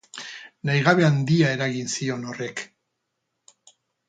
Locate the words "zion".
1.97-2.27